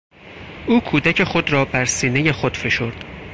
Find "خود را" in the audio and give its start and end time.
1.23-1.65